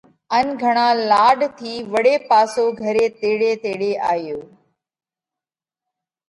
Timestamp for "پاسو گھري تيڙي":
2.29-3.51